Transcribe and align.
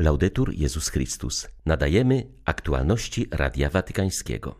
Laudetur 0.00 0.54
Jezus 0.54 0.88
Chrystus. 0.88 1.48
Nadajemy 1.66 2.26
aktualności 2.44 3.26
Radia 3.30 3.70
Watykańskiego. 3.70 4.54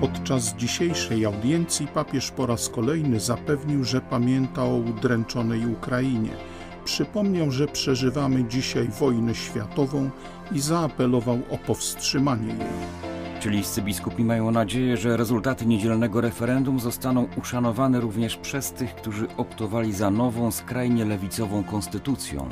Podczas 0.00 0.56
dzisiejszej 0.56 1.24
audiencji 1.24 1.86
papież 1.86 2.30
po 2.30 2.46
raz 2.46 2.68
kolejny 2.68 3.20
zapewnił, 3.20 3.84
że 3.84 4.00
pamięta 4.00 4.64
o 4.64 4.76
udręczonej 4.76 5.66
Ukrainie. 5.66 6.36
Przypomniał, 6.84 7.50
że 7.50 7.66
przeżywamy 7.66 8.44
dzisiaj 8.44 8.88
wojnę 8.88 9.34
światową 9.34 10.10
i 10.52 10.60
zaapelował 10.60 11.42
o 11.50 11.58
powstrzymanie 11.58 12.54
jej. 12.54 13.07
Chilijscy 13.40 13.82
biskupi 13.82 14.24
mają 14.24 14.50
nadzieję, 14.50 14.96
że 14.96 15.16
rezultaty 15.16 15.66
niedzielnego 15.66 16.20
referendum 16.20 16.80
zostaną 16.80 17.28
uszanowane 17.36 18.00
również 18.00 18.36
przez 18.36 18.72
tych, 18.72 18.94
którzy 18.94 19.26
optowali 19.36 19.92
za 19.92 20.10
nową, 20.10 20.50
skrajnie 20.50 21.04
lewicową 21.04 21.64
konstytucją. 21.64 22.48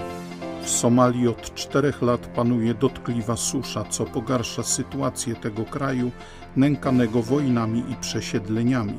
W 0.63 0.71
Somalii 0.71 1.29
od 1.29 1.55
czterech 1.55 2.03
lat 2.03 2.27
panuje 2.27 2.75
dotkliwa 2.75 3.37
susza, 3.37 3.85
co 3.85 4.05
pogarsza 4.05 4.63
sytuację 4.63 5.35
tego 5.35 5.65
kraju, 5.65 6.11
nękanego 6.57 7.23
wojnami 7.23 7.85
i 7.91 7.97
przesiedleniami. 7.97 8.97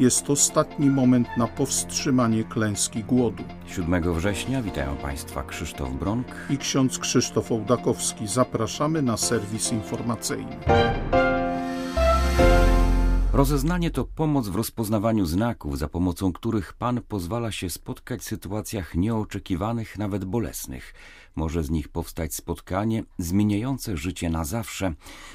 Jest 0.00 0.30
ostatni 0.30 0.90
moment 0.90 1.28
na 1.36 1.46
powstrzymanie 1.46 2.44
klęski 2.44 3.04
głodu. 3.04 3.42
7 3.66 4.12
września 4.12 4.62
witają 4.62 4.96
Państwa 4.96 5.42
Krzysztof 5.42 5.92
Bronk 5.92 6.26
i 6.50 6.58
ksiądz 6.58 6.98
Krzysztof 6.98 7.52
Ołdakowski. 7.52 8.26
Zapraszamy 8.26 9.02
na 9.02 9.16
serwis 9.16 9.72
informacyjny. 9.72 10.56
Rozeznanie 13.40 13.90
to 13.90 14.04
pomoc 14.04 14.48
w 14.48 14.56
rozpoznawaniu 14.56 15.26
znaków, 15.26 15.78
za 15.78 15.88
pomocą 15.88 16.32
których 16.32 16.72
Pan 16.72 17.02
pozwala 17.02 17.52
się 17.52 17.70
spotkać 17.70 18.20
w 18.20 18.24
sytuacjach 18.24 18.94
nieoczekiwanych, 18.94 19.98
nawet 19.98 20.24
bolesnych. 20.24 20.94
Może 21.36 21.64
z 21.64 21.70
nich 21.70 21.88
powstać 21.88 22.34
spotkanie 22.34 23.04
zmieniające 23.18 23.96
życie 23.96 24.30
na 24.30 24.44
zawsze, 24.44 24.94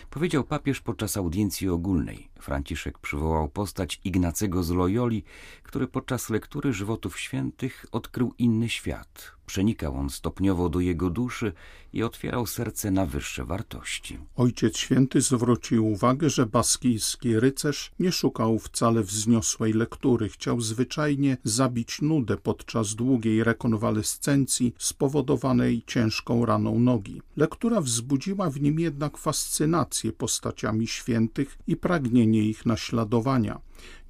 powiedział 0.09 0.43
papież 0.43 0.81
podczas 0.81 1.17
audiencji 1.17 1.69
ogólnej. 1.69 2.29
Franciszek 2.39 2.99
przywołał 2.99 3.49
postać 3.49 4.01
Ignacego 4.03 4.63
z 4.63 4.69
Loyoli, 4.69 5.23
który 5.63 5.87
podczas 5.87 6.29
lektury 6.29 6.73
żywotów 6.73 7.19
świętych 7.19 7.85
odkrył 7.91 8.33
inny 8.37 8.69
świat. 8.69 9.34
Przenikał 9.45 9.97
on 9.97 10.09
stopniowo 10.09 10.69
do 10.69 10.79
jego 10.79 11.09
duszy 11.09 11.53
i 11.93 12.03
otwierał 12.03 12.47
serce 12.47 12.91
na 12.91 13.05
wyższe 13.05 13.45
wartości. 13.45 14.17
Ojciec 14.35 14.77
Święty 14.77 15.21
zwrócił 15.21 15.87
uwagę, 15.87 16.29
że 16.29 16.45
baskijski 16.45 17.39
rycerz 17.39 17.91
nie 17.99 18.11
szukał 18.11 18.59
wcale 18.59 19.03
wzniosłej 19.03 19.73
lektury. 19.73 20.29
Chciał 20.29 20.61
zwyczajnie 20.61 21.37
zabić 21.43 22.01
nudę 22.01 22.37
podczas 22.37 22.95
długiej 22.95 23.43
rekonwalescencji 23.43 24.73
spowodowanej 24.77 25.83
ciężką 25.87 26.45
raną 26.45 26.79
nogi. 26.79 27.21
Lektura 27.37 27.81
wzbudziła 27.81 28.49
w 28.49 28.61
nim 28.61 28.79
jednak 28.79 29.17
fascynację 29.17 30.11
postaciami 30.11 30.87
świętych 30.87 31.57
i 31.67 31.75
pragnienie 31.75 32.41
ich 32.41 32.65
naśladowania. 32.65 33.59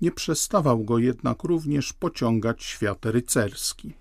Nie 0.01 0.11
przestawał 0.11 0.83
go 0.83 0.97
jednak 0.97 1.43
również 1.43 1.93
pociągać 1.93 2.63
świat 2.63 3.05
rycerski. 3.05 3.93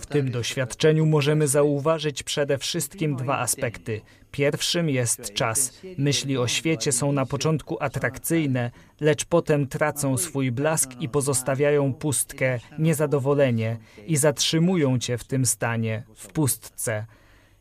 W 0.00 0.06
tym 0.06 0.30
doświadczeniu 0.30 1.06
możemy 1.06 1.48
zauważyć 1.48 2.22
przede 2.22 2.58
wszystkim 2.58 3.16
dwa 3.16 3.38
aspekty. 3.38 4.00
Pierwszym 4.30 4.88
jest 4.88 5.34
czas. 5.34 5.72
Myśli 5.98 6.38
o 6.38 6.48
świecie 6.48 6.92
są 6.92 7.12
na 7.12 7.26
początku 7.26 7.76
atrakcyjne, 7.80 8.70
lecz 9.00 9.24
potem 9.24 9.66
tracą 9.66 10.16
swój 10.16 10.52
blask 10.52 10.90
i 11.00 11.08
pozostawiają 11.08 11.94
pustkę, 11.94 12.60
niezadowolenie 12.78 13.78
i 14.06 14.16
zatrzymują 14.16 14.98
cię 14.98 15.18
w 15.18 15.24
tym 15.24 15.46
stanie, 15.46 16.02
w 16.14 16.26
pustce. 16.26 17.06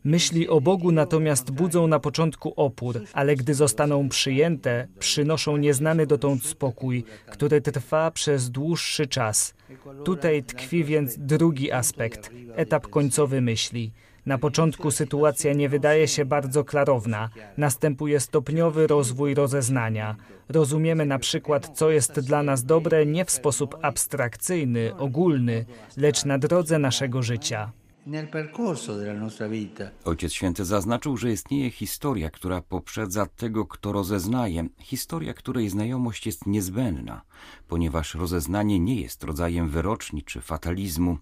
Myśli 0.08 0.48
o 0.48 0.62
Bogu 0.62 0.92
natomiast 0.92 1.52
budzą 1.52 1.88
na 1.88 2.00
początku 2.00 2.54
opór, 2.56 3.02
ale 3.14 3.36
gdy 3.36 3.54
zostaną 3.54 4.10
przyjęte, 4.10 4.88
przynoszą 5.00 5.58
nieznany 5.58 6.08
dotąd 6.08 6.46
spokój, 6.46 7.04
który 7.32 7.62
trwa 7.62 8.12
przez 8.12 8.50
dłuższy 8.50 9.08
czas. 9.08 9.54
Tutaj 10.06 10.44
tkwi 10.44 10.84
więc 10.84 11.18
drugi 11.18 11.72
aspekt, 11.72 12.32
etap 12.56 12.88
końcowy 12.88 13.42
myśli. 13.42 13.92
Na 14.26 14.38
początku 14.38 14.92
sytuacja 14.92 15.54
nie 15.54 15.70
wydaje 15.70 16.08
się 16.08 16.26
bardzo 16.26 16.64
klarowna. 16.64 17.30
Następuje 17.58 18.20
stopniowy 18.20 18.88
rozwój 18.88 19.34
rozeznania. 19.34 20.16
Rozumiemy 20.50 21.06
na 21.06 21.20
przykład, 21.20 21.78
co 21.78 21.92
jest 21.92 22.20
dla 22.20 22.44
nas 22.44 22.64
dobre 22.64 23.06
nie 23.06 23.26
w 23.26 23.32
sposób 23.32 23.78
abstrakcyjny, 23.82 24.96
ogólny, 24.98 25.66
lecz 25.98 26.26
na 26.26 26.38
drodze 26.38 26.80
naszego 26.80 27.22
życia. 27.24 27.72
Ojciec 30.06 30.34
Święty 30.34 30.66
zaznaczył, 30.66 31.18
że 31.18 31.32
istnieje 31.32 31.72
historia, 31.72 32.30
która 32.30 32.62
poprzedza 32.62 33.26
tego, 33.26 33.66
kto 33.66 33.92
rozeznaje, 33.92 34.70
historia, 34.80 35.34
której 35.34 35.70
znajomość 35.70 36.26
jest 36.26 36.46
niezbędna, 36.46 37.22
ponieważ 37.68 38.16
rozeznanie 38.16 38.80
nie 38.80 39.02
jest 39.02 39.24
rodzajem 39.24 39.70
wyroczni 39.70 40.24
czy 40.24 40.42
fatalizmu. 40.42 41.18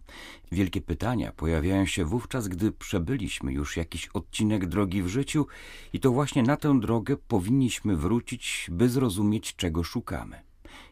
Wielkie 0.52 0.82
pytania 0.82 1.32
pojawiają 1.32 1.86
się 1.86 2.06
wówczas, 2.06 2.48
gdy 2.48 2.72
przebyliśmy 2.72 3.54
już 3.54 3.78
jakiś 3.78 4.08
odcinek 4.08 4.66
drogi 4.66 5.04
w 5.04 5.08
życiu 5.08 5.48
i 5.94 6.00
to 6.00 6.12
właśnie 6.12 6.44
na 6.44 6.58
tę 6.58 6.80
drogę 6.80 7.18
powinniśmy 7.18 7.98
wrócić, 7.98 8.68
by 8.72 8.90
zrozumieć, 8.90 9.56
czego 9.56 9.84
szukamy. 9.84 10.45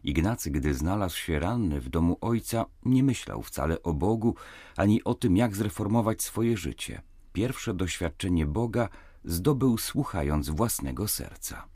Ignacy, 0.03 0.51
gdy 0.51 0.73
znalazł 0.73 1.17
się 1.17 1.39
ranny 1.39 1.81
w 1.81 1.89
domu 1.89 2.17
ojca, 2.21 2.66
nie 2.85 3.03
myślał 3.03 3.41
wcale 3.41 3.83
o 3.83 3.94
Bogu, 3.94 4.35
ani 4.77 5.03
o 5.03 5.13
tym, 5.13 5.38
jak 5.38 5.55
zreformować 5.55 6.21
swoje 6.21 6.57
życie. 6.57 7.01
Pierwsze 7.33 7.73
doświadczenie 7.73 8.45
Boga 8.45 8.89
zdobył 9.25 9.77
słuchając 9.77 10.49
własnego 10.49 11.07
serca. 11.07 11.72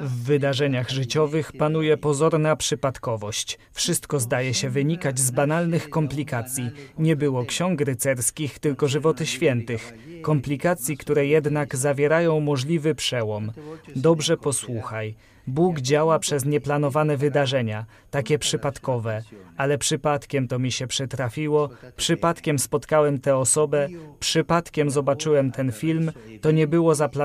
W 0.00 0.24
wydarzeniach 0.24 0.90
życiowych 0.90 1.52
panuje 1.52 1.96
pozorna 1.96 2.56
przypadkowość. 2.56 3.58
Wszystko 3.72 4.20
zdaje 4.20 4.54
się 4.54 4.70
wynikać 4.70 5.18
z 5.18 5.30
banalnych 5.30 5.90
komplikacji. 5.90 6.70
Nie 6.98 7.16
było 7.16 7.44
ksiąg 7.44 7.80
rycerskich, 7.80 8.58
tylko 8.58 8.88
żywoty 8.88 9.26
świętych. 9.26 9.94
Komplikacji, 10.22 10.96
które 10.96 11.26
jednak 11.26 11.76
zawierają 11.76 12.40
możliwy 12.40 12.94
przełom. 12.94 13.52
Dobrze 13.96 14.36
posłuchaj. 14.36 15.14
Bóg 15.46 15.80
działa 15.80 16.18
przez 16.18 16.44
nieplanowane 16.44 17.16
wydarzenia, 17.16 17.86
takie 18.10 18.38
przypadkowe, 18.38 19.22
ale 19.56 19.78
przypadkiem 19.78 20.48
to 20.48 20.58
mi 20.58 20.72
się 20.72 20.86
przytrafiło, 20.86 21.70
przypadkiem 21.96 22.58
spotkałem 22.58 23.18
tę 23.20 23.36
osobę, 23.36 23.88
przypadkiem 24.20 24.90
zobaczyłem 24.90 25.52
ten 25.52 25.72
film, 25.72 26.12
to 26.40 26.50
nie 26.50 26.66
było 26.66 26.94
zaplanowane 26.94 27.21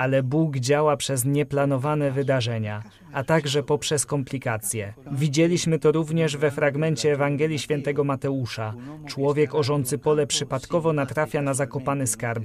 ale 0.00 0.22
Bóg 0.22 0.56
działa 0.56 0.96
przez 0.96 1.24
nieplanowane 1.24 2.10
wydarzenia, 2.10 2.82
a 3.12 3.24
także 3.24 3.62
poprzez 3.62 4.06
komplikacje. 4.06 4.94
Widzieliśmy 5.12 5.78
to 5.78 5.92
również 5.92 6.36
we 6.36 6.50
fragmencie 6.50 7.12
Ewangelii 7.12 7.58
Świętego 7.58 8.04
Mateusza. 8.04 8.74
Człowiek 9.06 9.54
orzący 9.54 9.98
pole 9.98 10.26
przypadkowo 10.26 10.92
natrafia 10.92 11.42
na 11.42 11.54
zakopany 11.54 12.06
skarb. 12.06 12.44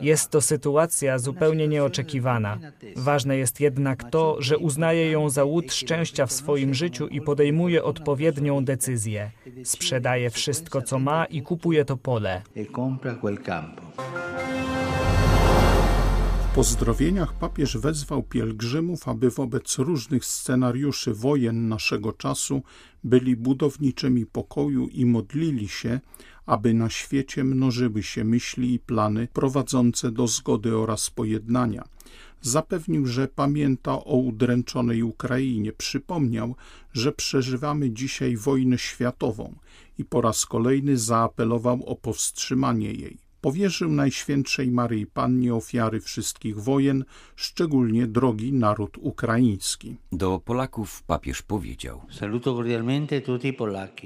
Jest 0.00 0.30
to 0.30 0.40
sytuacja 0.40 1.18
zupełnie 1.18 1.68
nieoczekiwana. 1.68 2.58
Ważne 2.96 3.36
jest 3.36 3.60
jednak 3.60 4.10
to, 4.10 4.36
że 4.38 4.58
uznaje 4.58 5.10
ją 5.10 5.30
za 5.30 5.44
łód 5.44 5.72
szczęścia 5.72 6.26
w 6.26 6.32
swoim 6.32 6.74
życiu 6.74 7.08
i 7.08 7.20
podejmuje 7.20 7.84
odpowiednią 7.84 8.64
decyzję. 8.64 9.30
Sprzedaje 9.64 10.30
wszystko, 10.30 10.82
co 10.82 10.98
ma 10.98 11.24
i 11.24 11.42
kupuje 11.42 11.84
to 11.84 11.96
pole 11.96 12.42
pozdrowieniach 16.56 17.32
papież 17.32 17.76
wezwał 17.78 18.22
pielgrzymów, 18.22 19.08
aby 19.08 19.30
wobec 19.30 19.78
różnych 19.78 20.24
scenariuszy 20.24 21.14
wojen 21.14 21.68
naszego 21.68 22.12
czasu 22.12 22.62
byli 23.04 23.36
budowniczymi 23.36 24.26
pokoju 24.26 24.88
i 24.88 25.06
modlili 25.06 25.68
się, 25.68 26.00
aby 26.46 26.74
na 26.74 26.90
świecie 26.90 27.44
mnożyły 27.44 28.02
się 28.02 28.24
myśli 28.24 28.74
i 28.74 28.78
plany 28.78 29.28
prowadzące 29.32 30.10
do 30.10 30.26
zgody 30.26 30.76
oraz 30.76 31.10
pojednania. 31.10 31.84
Zapewnił, 32.40 33.06
że 33.06 33.28
pamięta 33.28 33.92
o 33.92 34.16
udręczonej 34.16 35.02
Ukrainie. 35.02 35.72
Przypomniał, 35.72 36.54
że 36.92 37.12
przeżywamy 37.12 37.90
dzisiaj 37.90 38.36
wojnę 38.36 38.78
światową 38.78 39.56
i 39.98 40.04
po 40.04 40.20
raz 40.20 40.46
kolejny 40.46 40.96
zaapelował 40.96 41.82
o 41.86 41.96
powstrzymanie 41.96 42.92
jej 42.92 43.25
powierzył 43.46 43.90
Najświętszej 43.90 44.70
Maryi 44.70 45.06
Pannie 45.06 45.54
ofiary 45.54 46.00
wszystkich 46.00 46.60
wojen, 46.60 47.04
szczególnie 47.36 48.06
drogi 48.06 48.52
naród 48.52 48.98
ukraiński. 49.00 49.96
Do 50.12 50.40
Polaków 50.44 51.02
papież 51.02 51.42
powiedział: 51.42 52.00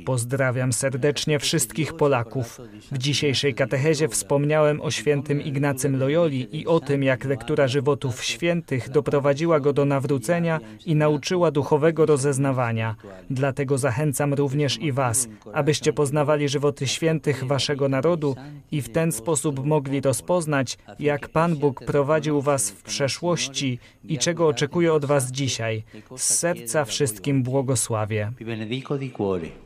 Pozdrawiam 0.04 0.72
serdecznie 0.72 1.38
wszystkich 1.38 1.92
Polaków. 1.94 2.60
W 2.92 2.98
dzisiejszej 2.98 3.54
katechezie 3.54 4.08
wspomniałem 4.08 4.80
o 4.80 4.90
świętym 4.90 5.42
Ignacym 5.42 5.98
Loyoli 5.98 6.56
i 6.60 6.66
o 6.66 6.80
tym, 6.80 7.02
jak 7.02 7.24
lektura 7.24 7.68
żywotów 7.68 8.24
świętych 8.24 8.90
doprowadziła 8.90 9.60
go 9.60 9.72
do 9.72 9.84
nawrócenia 9.84 10.60
i 10.86 10.94
nauczyła 10.94 11.50
duchowego 11.50 12.06
rozeznawania. 12.06 12.96
Dlatego 13.30 13.78
zachęcam 13.78 14.34
również 14.34 14.78
i 14.78 14.92
Was, 14.92 15.28
abyście 15.52 15.92
poznawali 15.92 16.48
żywoty 16.48 16.86
świętych 16.86 17.44
Waszego 17.44 17.88
narodu 17.88 18.36
i 18.70 18.82
w 18.82 18.88
ten 18.88 19.12
sposób 19.12 19.29
mogli 19.64 20.00
rozpoznać, 20.00 20.78
jak 20.98 21.28
Pan 21.28 21.56
Bóg 21.56 21.84
prowadził 21.84 22.42
Was 22.42 22.70
w 22.70 22.82
przeszłości 22.82 23.78
i 24.04 24.18
czego 24.18 24.46
oczekuje 24.46 24.92
od 24.92 25.04
Was 25.04 25.30
dzisiaj. 25.30 25.84
Z 26.16 26.22
serca 26.22 26.84
wszystkim 26.84 27.42
błogosławię. 27.42 28.32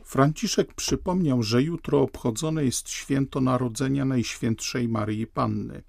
Franciszek 0.05 0.75
przypomniał, 0.75 1.43
że 1.43 1.63
jutro 1.63 2.01
obchodzone 2.01 2.65
jest 2.65 2.89
święto 2.89 3.41
Narodzenia 3.41 4.05
Najświętszej 4.05 4.89
Maryi 4.89 5.27
Panny. 5.27 5.83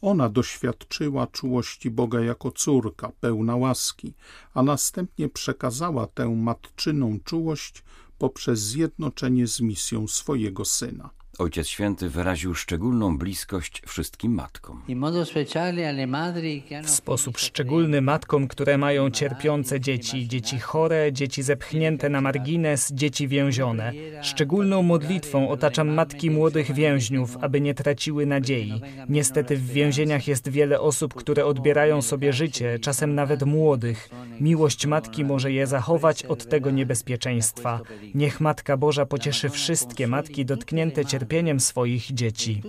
Ona 0.00 0.28
doświadczyła 0.28 1.26
czułości 1.26 1.90
Boga 1.90 2.20
jako 2.20 2.50
córka, 2.50 3.12
pełna 3.20 3.56
łaski, 3.56 4.14
a 4.54 4.62
następnie 4.62 5.28
przekazała 5.28 6.06
tę 6.06 6.28
matczyną 6.28 7.18
czułość 7.24 7.82
poprzez 8.18 8.60
zjednoczenie 8.60 9.46
z 9.46 9.60
misją 9.60 10.08
swojego 10.08 10.64
syna. 10.64 11.10
Ojciec 11.38 11.68
Święty 11.68 12.08
wyraził 12.08 12.54
szczególną 12.54 13.18
bliskość 13.18 13.82
wszystkim 13.86 14.34
matkom. 14.34 14.82
W 16.84 16.90
sposób 16.90 17.38
szczególny 17.38 18.00
matkom, 18.00 18.48
które 18.48 18.78
mają 18.78 19.10
cierpiące 19.10 19.80
dzieci, 19.80 20.28
dzieci 20.28 20.58
chore, 20.58 21.12
dzieci 21.12 21.42
zepchnięte 21.42 22.08
na 22.08 22.20
margines, 22.20 22.92
dzieci 22.92 23.28
więzione. 23.28 23.92
Szczególną 24.22 24.82
modlitwą 24.82 25.48
otaczam 25.48 25.88
matki 25.88 26.30
młodych 26.30 26.72
więźniów, 26.72 27.36
aby 27.40 27.60
nie 27.60 27.74
traciły 27.74 28.26
nadziei. 28.26 28.80
Niestety 29.08 29.56
w 29.56 29.66
więzieniach 29.66 30.28
jest 30.28 30.48
wiele 30.48 30.80
osób, 30.80 31.14
które 31.14 31.46
odbierają 31.46 32.02
sobie 32.02 32.32
życie, 32.32 32.78
czasem 32.78 33.14
nawet 33.14 33.42
młodych. 33.42 34.10
Miłość 34.40 34.86
matki 34.86 35.24
może 35.24 35.52
je 35.52 35.66
zachować 35.66 36.24
od 36.24 36.48
tego 36.48 36.70
niebezpieczeństwa. 36.70 37.80
Niech 38.14 38.40
Matka 38.40 38.76
Boża 38.76 39.06
pocieszy 39.06 39.50
wszystkie 39.50 40.06
matki 40.06 40.44
dotknięte 40.44 41.04
cierpieniem 41.04 41.23
cierpieniem 41.24 41.60
swoich 41.60 42.12
dzieci. 42.14 42.62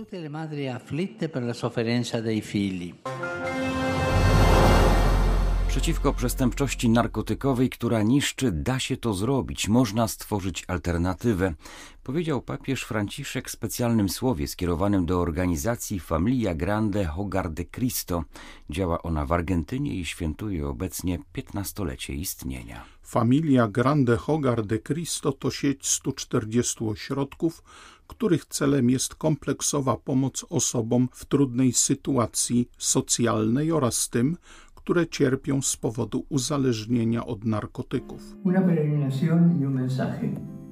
Przeciwko 5.76 6.12
przestępczości 6.12 6.88
narkotykowej, 6.88 7.70
która 7.70 8.02
niszczy, 8.02 8.52
da 8.52 8.78
się 8.78 8.96
to 8.96 9.14
zrobić, 9.14 9.68
można 9.68 10.08
stworzyć 10.08 10.64
alternatywę, 10.68 11.54
powiedział 12.02 12.42
papież 12.42 12.82
Franciszek 12.82 13.48
w 13.48 13.52
specjalnym 13.52 14.08
słowie 14.08 14.48
skierowanym 14.48 15.06
do 15.06 15.20
organizacji 15.20 16.00
Familia 16.00 16.54
Grande 16.54 17.04
Hogar 17.04 17.50
de 17.50 17.64
Cristo. 17.64 18.24
Działa 18.70 19.02
ona 19.02 19.26
w 19.26 19.32
Argentynie 19.32 19.94
i 19.94 20.04
świętuje 20.04 20.68
obecnie 20.68 21.18
15-lecie 21.34 22.14
istnienia. 22.14 22.84
Familia 23.02 23.68
Grande 23.68 24.16
Hogar 24.16 24.66
de 24.66 24.78
Cristo 24.78 25.32
to 25.32 25.50
sieć 25.50 25.86
140 25.86 26.84
ośrodków, 26.84 27.62
których 28.06 28.44
celem 28.44 28.90
jest 28.90 29.14
kompleksowa 29.14 29.96
pomoc 29.96 30.44
osobom 30.48 31.08
w 31.12 31.24
trudnej 31.24 31.72
sytuacji 31.72 32.68
socjalnej 32.78 33.72
oraz 33.72 34.08
tym, 34.08 34.36
które 34.86 35.06
cierpią 35.06 35.62
z 35.62 35.76
powodu 35.76 36.26
uzależnienia 36.28 37.26
od 37.26 37.44
narkotyków. 37.44 38.36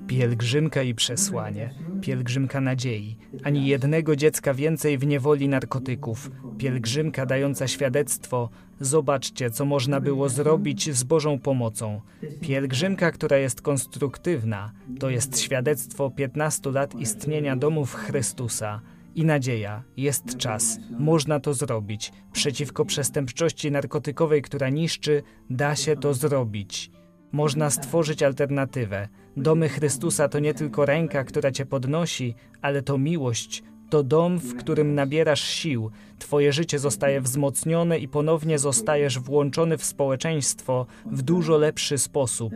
Pielgrzymka 0.06 0.82
i 0.82 0.94
przesłanie, 0.94 1.74
pielgrzymka 2.00 2.60
nadziei, 2.60 3.16
ani 3.42 3.66
jednego 3.66 4.16
dziecka 4.16 4.54
więcej 4.54 4.98
w 4.98 5.06
niewoli 5.06 5.48
narkotyków, 5.48 6.30
pielgrzymka 6.58 7.26
dająca 7.26 7.68
świadectwo, 7.68 8.50
zobaczcie, 8.80 9.50
co 9.50 9.64
można 9.64 10.00
było 10.00 10.28
zrobić 10.28 10.92
z 10.92 11.04
Bożą 11.04 11.38
pomocą. 11.38 12.00
Pielgrzymka, 12.40 13.10
która 13.10 13.36
jest 13.36 13.62
konstruktywna, 13.62 14.72
to 15.00 15.10
jest 15.10 15.40
świadectwo 15.40 16.10
15 16.10 16.70
lat 16.70 16.94
istnienia 16.94 17.56
domów 17.56 17.94
Chrystusa. 17.94 18.80
I 19.14 19.24
nadzieja, 19.24 19.82
jest 19.96 20.36
czas, 20.36 20.78
można 20.98 21.40
to 21.40 21.54
zrobić. 21.54 22.12
Przeciwko 22.32 22.84
przestępczości 22.84 23.70
narkotykowej, 23.70 24.42
która 24.42 24.68
niszczy, 24.68 25.22
da 25.50 25.76
się 25.76 25.96
to 25.96 26.14
zrobić. 26.14 26.90
Można 27.32 27.70
stworzyć 27.70 28.22
alternatywę. 28.22 29.08
Domy 29.36 29.68
Chrystusa 29.68 30.28
to 30.28 30.38
nie 30.38 30.54
tylko 30.54 30.86
ręka, 30.86 31.24
która 31.24 31.50
cię 31.50 31.66
podnosi, 31.66 32.34
ale 32.62 32.82
to 32.82 32.98
miłość, 32.98 33.62
to 33.94 34.02
dom, 34.02 34.38
w 34.38 34.56
którym 34.56 34.94
nabierasz 34.94 35.44
sił, 35.44 35.90
twoje 36.18 36.52
życie 36.52 36.78
zostaje 36.78 37.20
wzmocnione 37.20 37.98
i 37.98 38.08
ponownie 38.08 38.58
zostajesz 38.58 39.18
włączony 39.18 39.78
w 39.78 39.84
społeczeństwo 39.84 40.86
w 41.06 41.22
dużo 41.22 41.56
lepszy 41.58 41.98
sposób. 41.98 42.52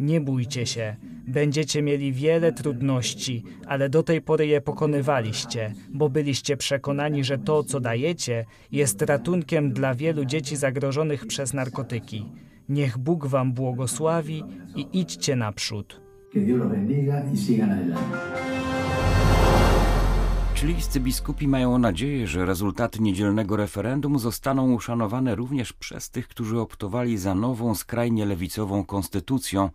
Nie 0.00 0.20
bójcie 0.20 0.66
się, 0.66 0.96
będziecie 1.28 1.82
mieli 1.82 2.12
wiele 2.12 2.52
trudności, 2.52 3.42
ale 3.66 3.88
do 3.88 4.02
tej 4.02 4.20
pory 4.20 4.46
je 4.46 4.60
pokonywaliście, 4.60 5.74
bo 5.88 6.08
byliście 6.08 6.56
przekonani, 6.56 7.24
że 7.24 7.38
to, 7.38 7.64
co 7.64 7.80
dajecie, 7.80 8.44
jest 8.72 9.02
ratunkiem 9.02 9.72
dla 9.72 9.94
wielu 9.94 10.24
dzieci 10.24 10.56
zagrożonych 10.56 11.26
przez 11.26 11.54
narkotyki. 11.54 12.26
Niech 12.68 12.98
Bóg 12.98 13.26
wam 13.26 13.52
błogosławi 13.52 14.42
i 14.76 14.86
idźcie 14.92 15.36
naprzód. 15.36 16.00
Que 16.32 16.40
Dios 16.40 16.58
los 16.58 16.68
bendiga 16.68 17.22
y 17.34 17.36
sigan 17.36 17.70
adelante. 17.70 18.59
Chilijscy 20.60 21.00
biskupi 21.00 21.48
mają 21.48 21.78
nadzieję, 21.78 22.26
że 22.26 22.46
rezultaty 22.46 23.02
niedzielnego 23.02 23.56
referendum 23.56 24.18
zostaną 24.18 24.72
uszanowane 24.72 25.34
również 25.34 25.72
przez 25.72 26.10
tych, 26.10 26.28
którzy 26.28 26.60
optowali 26.60 27.18
za 27.18 27.34
nową, 27.34 27.74
skrajnie 27.74 28.26
lewicową 28.26 28.84
konstytucją. 28.84 29.70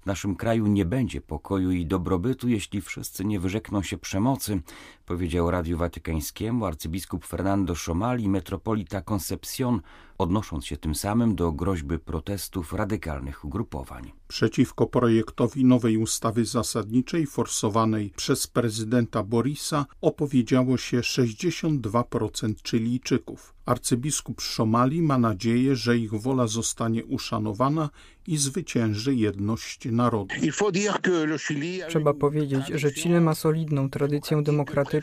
W 0.00 0.06
naszym 0.06 0.36
kraju 0.36 0.66
nie 0.66 0.84
będzie 0.84 1.20
pokoju 1.20 1.70
i 1.70 1.86
dobrobytu, 1.86 2.48
jeśli 2.48 2.80
wszyscy 2.80 3.24
nie 3.24 3.40
wyrzekną 3.40 3.82
się 3.82 3.98
przemocy, 3.98 4.60
powiedział 5.06 5.50
Radiu 5.50 5.78
Watykańskiemu 5.78 6.66
arcybiskup 6.66 7.26
Fernando 7.26 7.74
Szomali, 7.74 8.28
metropolita 8.28 9.02
Concepcion, 9.12 9.80
odnosząc 10.18 10.66
się 10.66 10.76
tym 10.76 10.94
samym 10.94 11.34
do 11.34 11.52
groźby 11.52 11.98
protestów 11.98 12.72
radykalnych 12.72 13.44
ugrupowań. 13.44 14.12
Przeciwko 14.28 14.86
projektowi 14.86 15.64
nowej 15.64 15.96
ustawy 15.96 16.44
zasadniczej 16.44 17.26
forsowanej 17.26 18.12
przez 18.16 18.46
prezydenta 18.46 19.22
Borisa 19.22 19.86
opowiedziało 20.00 20.76
się 20.76 21.00
62% 21.00 22.54
Chilijczyków. 22.70 23.54
Arcybiskup 23.66 24.40
Szomali 24.40 25.02
ma 25.02 25.18
nadzieję, 25.18 25.76
że 25.76 25.98
ich 25.98 26.14
wola 26.14 26.46
zostanie 26.46 27.04
uszanowana 27.04 27.90
i 28.26 28.36
zwycięży 28.36 29.14
jedność 29.14 29.84
narodu. 29.84 30.34
Trzeba 31.88 32.14
powiedzieć, 32.14 32.66
że 32.74 32.92
Chile 32.92 33.20
ma 33.20 33.34
solidną 33.34 33.90
tradycję 33.90 34.42
demokratyczną. 34.42 34.95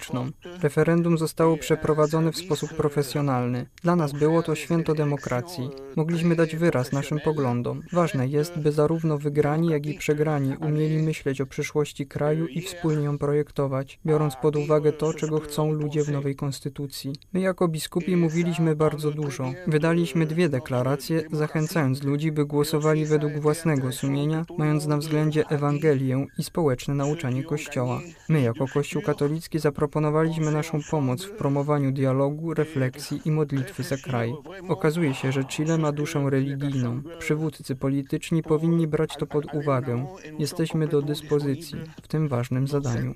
Referendum 0.61 1.17
zostało 1.17 1.57
przeprowadzone 1.57 2.31
w 2.31 2.37
sposób 2.37 2.73
profesjonalny. 2.73 3.65
Dla 3.83 3.95
nas 3.95 4.11
było 4.11 4.43
to 4.43 4.55
święto 4.55 4.95
demokracji. 4.95 5.69
Mogliśmy 5.95 6.35
dać 6.35 6.55
wyraz 6.55 6.91
naszym 6.91 7.19
poglądom. 7.19 7.81
Ważne 7.91 8.27
jest, 8.27 8.59
by 8.59 8.71
zarówno 8.71 9.17
wygrani, 9.17 9.69
jak 9.69 9.85
i 9.85 9.93
przegrani 9.93 10.55
umieli 10.57 11.03
myśleć 11.03 11.41
o 11.41 11.45
przyszłości 11.45 12.07
kraju 12.07 12.47
i 12.47 12.61
wspólnie 12.61 13.03
ją 13.03 13.17
projektować, 13.17 13.99
biorąc 14.05 14.35
pod 14.35 14.55
uwagę 14.55 14.91
to, 14.91 15.13
czego 15.13 15.39
chcą 15.39 15.71
ludzie 15.71 16.03
w 16.03 16.11
nowej 16.11 16.35
konstytucji. 16.35 17.15
My 17.33 17.39
jako 17.39 17.67
biskupi 17.67 18.15
mówiliśmy 18.15 18.75
bardzo 18.75 19.11
dużo. 19.11 19.53
Wydaliśmy 19.67 20.25
dwie 20.25 20.49
deklaracje, 20.49 21.23
zachęcając 21.31 22.03
ludzi, 22.03 22.31
by 22.31 22.45
głosowali 22.45 23.05
według 23.05 23.33
własnego 23.33 23.91
sumienia, 23.91 24.45
mając 24.57 24.87
na 24.87 24.97
względzie 24.97 25.47
Ewangelię 25.49 26.25
i 26.37 26.43
społeczne 26.43 26.95
nauczanie 26.95 27.43
Kościoła. 27.43 28.01
My 28.29 28.41
jako 28.41 28.67
Kościół 28.67 29.01
katolicki 29.01 29.59
zaproponowaliśmy 29.83 30.51
naszą 30.51 30.79
pomoc 30.91 31.23
w 31.23 31.31
promowaniu 31.31 31.91
dialogu, 31.91 32.53
refleksji 32.53 33.21
i 33.25 33.31
modlitwy 33.31 33.83
za 33.83 33.97
kraj. 33.97 34.33
Okazuje 34.69 35.13
się, 35.13 35.31
że 35.31 35.45
Chile 35.45 35.77
ma 35.77 35.91
duszę 35.91 36.29
religijną. 36.29 37.01
Przywódcy 37.19 37.75
polityczni 37.75 38.43
powinni 38.43 38.87
brać 38.87 39.15
to 39.17 39.27
pod 39.27 39.53
uwagę. 39.53 40.05
Jesteśmy 40.39 40.87
do 40.87 41.01
dyspozycji 41.01 41.79
w 42.01 42.07
tym 42.07 42.27
ważnym 42.27 42.67
zadaniu. 42.67 43.15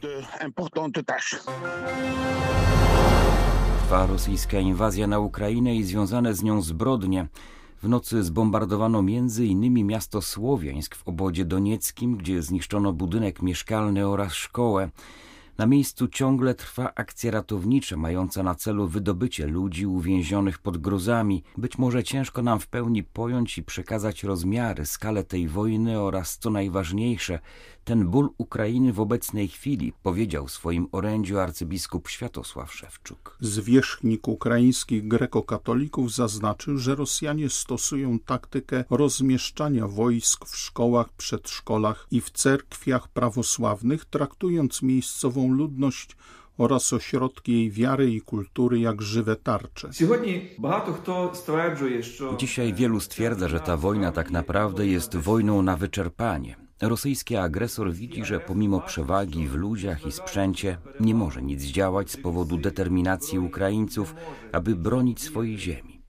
Trwa 3.82 4.06
rosyjska 4.06 4.60
inwazja 4.60 5.08
na 5.08 5.20
Ukrainę 5.20 5.76
i 5.76 5.84
związane 5.84 6.34
z 6.34 6.44
nią 6.44 6.62
zbrodnie. 6.62 7.28
W 7.84 7.90
nocy 7.90 8.24
zbombardowano 8.24 9.04
innymi 9.40 9.84
miasto 9.84 10.22
Słowiańsk 10.22 10.96
w 10.96 11.08
obodzie 11.08 11.46
donieckim, 11.46 12.18
gdzie 12.18 12.42
zniszczono 12.42 12.94
budynek 12.94 13.42
mieszkalny 13.42 14.08
oraz 14.08 14.34
szkołę. 14.34 14.90
Na 15.58 15.66
miejscu 15.66 16.08
ciągle 16.08 16.56
trwa 16.56 16.92
akcja 16.96 17.32
ratownicza 17.32 17.98
mająca 17.98 18.44
na 18.44 18.56
celu 18.56 18.88
wydobycie 18.88 19.48
ludzi 19.48 19.86
uwięzionych 19.86 20.60
pod 20.60 20.78
gruzami. 20.78 21.44
Być 21.58 21.78
może 21.78 22.04
ciężko 22.04 22.42
nam 22.42 22.60
w 22.60 22.68
pełni 22.68 23.04
pojąć 23.04 23.58
i 23.58 23.64
przekazać 23.64 24.24
rozmiary, 24.24 24.86
skalę 24.86 25.24
tej 25.24 25.48
wojny 25.48 26.00
oraz, 26.00 26.38
co 26.38 26.50
najważniejsze, 26.50 27.40
ten 27.88 28.08
ból 28.08 28.30
Ukrainy 28.38 28.94
w 28.94 29.00
obecnej 29.00 29.48
chwili, 29.48 29.94
powiedział 30.04 30.48
w 30.48 30.52
swoim 30.52 30.88
orędziu 30.92 31.40
arcybiskup 31.40 32.10
Światosław 32.10 32.74
Szewczuk. 32.74 33.38
Zwierzchnik 33.42 34.28
ukraińskich 34.28 35.08
grekokatolików 35.08 36.14
zaznaczył, 36.14 36.78
że 36.78 36.96
Rosjanie 36.96 37.50
stosują 37.50 38.20
taktykę 38.20 38.84
rozmieszczania 38.90 39.88
wojsk 39.88 40.46
w 40.46 40.58
szkołach, 40.58 41.10
przedszkolach 41.10 42.08
i 42.12 42.22
w 42.22 42.30
cerkwiach 42.30 43.08
prawosławnych, 43.08 44.06
traktując 44.06 44.82
miejscową 44.82 45.52
ludność 45.52 46.16
oraz 46.58 46.94
ośrodki 46.94 47.52
jej 47.52 47.72
wiary 47.72 48.12
i 48.12 48.22
kultury 48.22 48.80
jak 48.80 49.02
żywe 49.02 49.36
tarcze. 49.36 49.90
Dzisiaj 52.38 52.74
wielu 52.74 53.00
stwierdza, 53.00 53.48
że 53.48 53.60
ta 53.60 53.78
wojna 53.78 54.12
tak 54.12 54.32
naprawdę 54.32 54.88
jest 54.88 55.16
wojną 55.16 55.62
na 55.62 55.78
wyczerpanie 55.78 56.67
Rosyjski 56.82 57.36
agresor 57.36 57.94
widzi, 57.94 58.26
że 58.26 58.40
pomimo 58.40 58.82
przewagi 58.82 59.48
w 59.48 59.56
ludziach 59.56 60.06
i 60.06 60.12
sprzęcie 60.12 60.78
nie 61.00 61.16
może 61.16 61.42
nic 61.42 61.62
zdziałać 61.62 62.12
z 62.12 62.18
powodu 62.18 62.58
determinacji 62.58 63.40
Ukraińców, 63.40 64.16
aby 64.52 64.76
bronić 64.76 65.22
swojej 65.22 65.58
ziemi. 65.58 66.02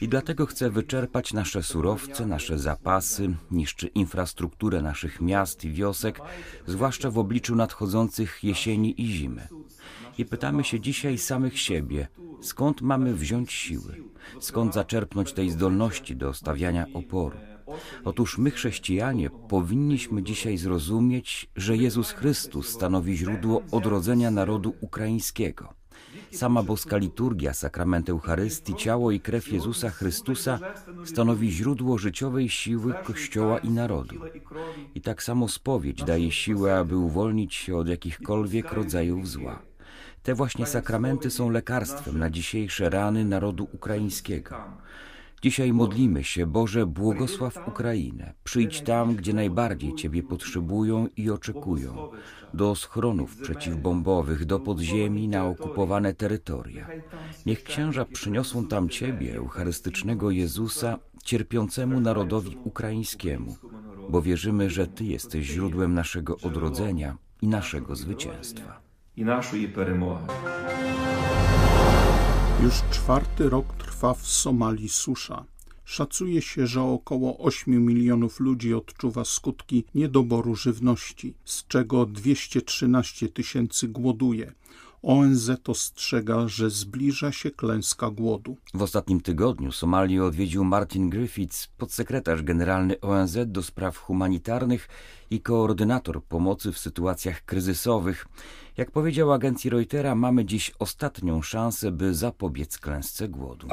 I 0.00 0.08
dlatego 0.08 0.46
chce 0.46 0.70
wyczerpać 0.70 1.32
nasze 1.32 1.62
surowce, 1.62 2.26
nasze 2.26 2.58
zapasy, 2.58 3.36
niszczy 3.50 3.86
infrastrukturę 3.86 4.82
naszych 4.82 5.20
miast 5.20 5.64
i 5.64 5.72
wiosek, 5.72 6.20
zwłaszcza 6.66 7.10
w 7.10 7.18
obliczu 7.18 7.56
nadchodzących 7.56 8.44
jesieni 8.44 9.02
i 9.02 9.06
zimy. 9.06 9.48
I 10.18 10.24
pytamy 10.24 10.64
się 10.64 10.80
dzisiaj 10.80 11.18
samych 11.18 11.58
siebie, 11.58 12.08
skąd 12.40 12.82
mamy 12.82 13.14
wziąć 13.14 13.52
siły, 13.52 14.04
skąd 14.40 14.74
zaczerpnąć 14.74 15.32
tej 15.32 15.50
zdolności 15.50 16.16
do 16.16 16.34
stawiania 16.34 16.86
oporu. 16.94 17.38
Otóż 18.04 18.38
my, 18.38 18.50
chrześcijanie, 18.50 19.30
powinniśmy 19.30 20.22
dzisiaj 20.22 20.56
zrozumieć, 20.56 21.50
że 21.56 21.76
Jezus 21.76 22.10
Chrystus 22.10 22.68
stanowi 22.68 23.16
źródło 23.16 23.62
odrodzenia 23.70 24.30
narodu 24.30 24.74
ukraińskiego. 24.80 25.80
Sama 26.32 26.62
boska 26.62 26.96
liturgia, 26.96 27.54
sakrament 27.54 28.08
Eucharystii, 28.08 28.74
ciało 28.74 29.10
i 29.10 29.20
krew 29.20 29.52
Jezusa 29.52 29.90
Chrystusa 29.90 30.58
stanowi 31.04 31.50
źródło 31.50 31.98
życiowej 31.98 32.48
siły 32.48 32.94
Kościoła 33.04 33.58
i 33.58 33.70
narodu. 33.70 34.14
I 34.94 35.00
tak 35.00 35.22
samo 35.22 35.48
spowiedź 35.48 36.04
daje 36.04 36.30
siłę, 36.32 36.78
aby 36.78 36.96
uwolnić 36.96 37.54
się 37.54 37.76
od 37.76 37.88
jakichkolwiek 37.88 38.72
rodzajów 38.72 39.28
zła. 39.28 39.62
Te 40.22 40.34
właśnie 40.34 40.66
sakramenty 40.66 41.30
są 41.30 41.50
lekarstwem 41.50 42.18
na 42.18 42.30
dzisiejsze 42.30 42.90
rany 42.90 43.24
narodu 43.24 43.68
ukraińskiego. 43.72 44.56
Dzisiaj 45.42 45.72
modlimy 45.72 46.24
się, 46.24 46.46
Boże, 46.46 46.86
błogosław 46.86 47.68
Ukrainę. 47.68 48.32
Przyjdź 48.44 48.80
tam, 48.80 49.14
gdzie 49.14 49.32
najbardziej 49.34 49.94
Ciebie 49.94 50.22
potrzebują 50.22 51.06
i 51.16 51.30
oczekują. 51.30 52.08
Do 52.54 52.74
schronów 52.74 53.36
przeciwbombowych, 53.36 54.44
do 54.44 54.60
podziemi, 54.60 55.28
na 55.28 55.46
okupowane 55.46 56.14
terytoria. 56.14 56.88
Niech 57.46 57.62
księża 57.64 58.04
przyniosą 58.04 58.66
tam 58.66 58.88
Ciebie, 58.88 59.36
Eucharystycznego 59.36 60.30
Jezusa, 60.30 60.98
cierpiącemu 61.24 62.00
narodowi 62.00 62.56
ukraińskiemu, 62.64 63.56
bo 64.08 64.22
wierzymy, 64.22 64.70
że 64.70 64.86
Ty 64.86 65.04
jesteś 65.04 65.46
źródłem 65.46 65.94
naszego 65.94 66.36
odrodzenia 66.36 67.16
i 67.42 67.48
naszego 67.48 67.96
zwycięstwa. 67.96 68.80
I 69.16 69.24
naszej. 69.24 69.72
Już 72.62 72.74
czwarty 72.90 73.48
rok 73.48 73.66
trwa 74.00 74.14
w 74.14 74.26
Somalii 74.26 74.88
susza. 74.88 75.44
Szacuje 75.84 76.42
się, 76.42 76.66
że 76.66 76.82
około 76.82 77.38
8 77.38 77.86
milionów 77.86 78.40
ludzi 78.40 78.74
odczuwa 78.74 79.24
skutki 79.24 79.84
niedoboru 79.94 80.56
żywności, 80.56 81.34
z 81.44 81.66
czego 81.66 82.06
213 82.06 83.28
tysięcy 83.28 83.88
głoduje. 83.88 84.52
ONZ 85.02 85.50
ostrzega, 85.68 86.48
że 86.48 86.70
zbliża 86.70 87.32
się 87.32 87.50
klęska 87.50 88.10
głodu. 88.10 88.56
W 88.74 88.82
ostatnim 88.82 89.20
tygodniu 89.20 89.72
Somalię 89.72 90.24
odwiedził 90.24 90.64
Martin 90.64 91.10
Griffiths, 91.10 91.66
podsekretarz 91.66 92.42
generalny 92.42 93.00
ONZ 93.00 93.38
do 93.46 93.62
spraw 93.62 93.96
humanitarnych 93.96 94.88
i 95.30 95.40
koordynator 95.40 96.24
pomocy 96.24 96.72
w 96.72 96.78
sytuacjach 96.78 97.44
kryzysowych. 97.44 98.26
Jak 98.76 98.90
powiedział 98.90 99.32
agencji 99.32 99.70
Reutera, 99.70 100.14
mamy 100.14 100.44
dziś 100.44 100.72
ostatnią 100.78 101.42
szansę, 101.42 101.92
by 101.92 102.14
zapobiec 102.14 102.78
klęsce 102.78 103.28
głodu. 103.28 103.68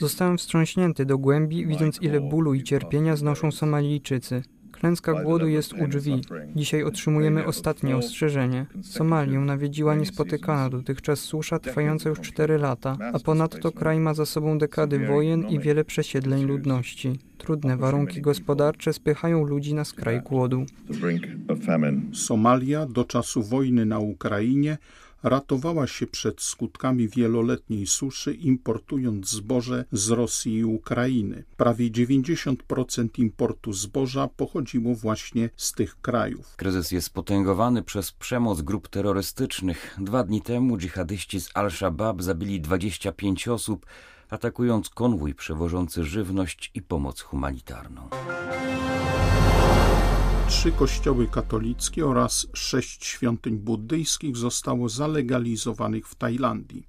Zostałem 0.00 0.38
wstrząśnięty 0.38 1.06
do 1.06 1.18
głębi, 1.18 1.66
widząc 1.66 2.02
ile 2.02 2.20
bólu 2.20 2.54
i 2.54 2.62
cierpienia 2.62 3.16
znoszą 3.16 3.52
Somalijczycy. 3.52 4.42
Klęska 4.84 5.22
głodu 5.22 5.48
jest 5.48 5.72
u 5.72 5.88
drzwi. 5.88 6.20
Dzisiaj 6.56 6.82
otrzymujemy 6.82 7.46
ostatnie 7.46 7.96
ostrzeżenie. 7.96 8.66
Somalię 8.82 9.38
nawiedziła 9.38 9.94
niespotykana 9.94 10.70
dotychczas 10.70 11.20
susza 11.20 11.58
trwająca 11.58 12.08
już 12.08 12.20
4 12.20 12.58
lata, 12.58 12.96
a 13.12 13.18
ponadto 13.18 13.72
kraj 13.72 14.00
ma 14.00 14.14
za 14.14 14.26
sobą 14.26 14.58
dekady 14.58 15.06
wojen 15.06 15.48
i 15.48 15.58
wiele 15.58 15.84
przesiedleń 15.84 16.44
ludności. 16.44 17.18
Trudne 17.38 17.76
warunki 17.76 18.20
gospodarcze 18.20 18.92
spychają 18.92 19.44
ludzi 19.44 19.74
na 19.74 19.84
skraj 19.84 20.22
głodu. 20.22 20.66
Somalia 22.12 22.86
do 22.86 23.04
czasu 23.04 23.42
wojny 23.42 23.86
na 23.86 23.98
Ukrainie 23.98 24.78
ratowała 25.24 25.86
się 25.86 26.06
przed 26.06 26.40
skutkami 26.42 27.08
wieloletniej 27.08 27.86
suszy, 27.86 28.34
importując 28.34 29.30
zboże 29.30 29.84
z 29.92 30.10
Rosji 30.10 30.56
i 30.56 30.64
Ukrainy. 30.64 31.44
Prawie 31.56 31.90
90% 31.90 33.08
importu 33.18 33.72
zboża 33.72 34.28
pochodziło 34.28 34.94
właśnie 34.94 35.50
z 35.56 35.72
tych 35.72 36.00
krajów. 36.00 36.56
Kryzys 36.56 36.90
jest 36.90 37.10
potęgowany 37.10 37.82
przez 37.82 38.12
przemoc 38.12 38.62
grup 38.62 38.88
terrorystycznych. 38.88 39.96
Dwa 40.00 40.24
dni 40.24 40.42
temu 40.42 40.78
dżihadyści 40.78 41.40
z 41.40 41.50
Al-Shabaab 41.54 42.22
zabili 42.22 42.60
25 42.60 43.48
osób, 43.48 43.86
atakując 44.30 44.88
konwój 44.88 45.34
przewożący 45.34 46.04
żywność 46.04 46.70
i 46.74 46.82
pomoc 46.82 47.20
humanitarną 47.20 48.08
trzy 50.48 50.72
kościoły 50.72 51.26
katolickie 51.26 52.06
oraz 52.06 52.46
sześć 52.52 53.04
świątyń 53.04 53.58
buddyjskich 53.58 54.36
zostało 54.36 54.88
zalegalizowanych 54.88 56.08
w 56.08 56.14
Tajlandii. 56.14 56.86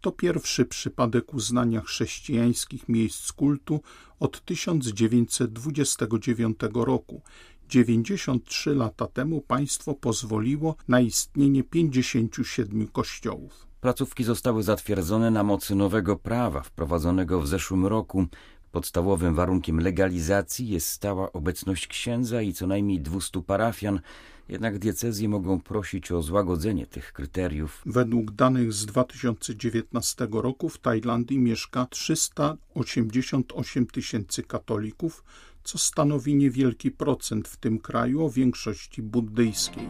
To 0.00 0.12
pierwszy 0.12 0.64
przypadek 0.64 1.34
uznania 1.34 1.80
chrześcijańskich 1.80 2.88
miejsc 2.88 3.32
kultu 3.32 3.80
od 4.20 4.44
1929 4.44 6.58
roku. 6.74 7.22
93 7.68 8.74
lata 8.74 9.06
temu 9.06 9.40
państwo 9.40 9.94
pozwoliło 9.94 10.76
na 10.88 11.00
istnienie 11.00 11.64
57 11.64 12.88
kościołów. 12.88 13.66
Placówki 13.80 14.24
zostały 14.24 14.62
zatwierdzone 14.62 15.30
na 15.30 15.42
mocy 15.42 15.74
nowego 15.74 16.16
prawa 16.16 16.62
wprowadzonego 16.62 17.40
w 17.40 17.48
zeszłym 17.48 17.86
roku. 17.86 18.26
Podstawowym 18.72 19.34
warunkiem 19.34 19.80
legalizacji 19.80 20.68
jest 20.68 20.88
stała 20.88 21.32
obecność 21.32 21.86
księdza 21.86 22.42
i 22.42 22.52
co 22.52 22.66
najmniej 22.66 23.00
200 23.00 23.42
parafian, 23.42 24.00
jednak 24.48 24.78
diecezje 24.78 25.28
mogą 25.28 25.60
prosić 25.60 26.12
o 26.12 26.22
złagodzenie 26.22 26.86
tych 26.86 27.12
kryteriów. 27.12 27.82
Według 27.86 28.30
danych 28.30 28.72
z 28.72 28.86
2019 28.86 30.28
roku 30.32 30.68
w 30.68 30.78
Tajlandii 30.78 31.38
mieszka 31.38 31.86
388 31.86 33.86
tysięcy 33.86 34.42
katolików, 34.42 35.24
co 35.64 35.78
stanowi 35.78 36.34
niewielki 36.34 36.90
procent 36.90 37.48
w 37.48 37.56
tym 37.56 37.78
kraju 37.78 38.24
o 38.24 38.30
większości 38.30 39.02
buddyjskiej. 39.02 39.88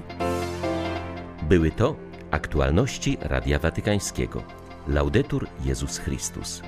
Były 1.48 1.70
to 1.70 1.96
aktualności 2.30 3.16
Radia 3.20 3.58
Watykańskiego. 3.58 4.42
Laudetur 4.88 5.46
Jezus 5.64 5.98
Chrystus. 5.98 6.62